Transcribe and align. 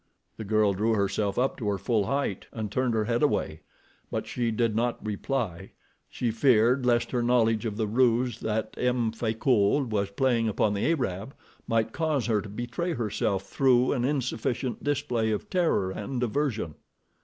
The 0.37 0.43
girl 0.43 0.73
drew 0.73 0.95
herself 0.95 1.37
up 1.37 1.57
to 1.57 1.67
her 1.67 1.77
full 1.77 2.07
height, 2.07 2.47
and 2.51 2.71
turned 2.71 2.95
her 2.95 3.05
head 3.05 3.21
away; 3.21 3.61
but 4.09 4.25
she 4.25 4.49
did 4.49 4.75
not 4.75 5.05
reply. 5.05 5.73
She 6.09 6.31
feared 6.31 6.87
lest 6.87 7.11
her 7.11 7.21
knowledge 7.21 7.67
of 7.67 7.77
the 7.77 7.85
ruse 7.85 8.39
that 8.39 8.73
M. 8.77 9.11
Frecoult 9.11 9.89
was 9.89 10.09
playing 10.09 10.47
upon 10.49 10.73
the 10.73 10.87
Arab 10.91 11.35
might 11.67 11.91
cause 11.93 12.25
her 12.25 12.41
to 12.41 12.49
betray 12.49 12.93
herself 12.93 13.43
through 13.43 13.91
an 13.91 14.03
insufficient 14.03 14.83
display 14.83 15.29
of 15.29 15.51
terror 15.51 15.91
and 15.91 16.23
aversion. 16.23 16.73